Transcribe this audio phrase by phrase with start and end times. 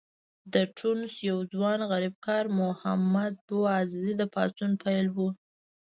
[0.53, 5.17] د ټونس یو ځوان غریبکار محمد بوعزیزي د پاڅون پیل و.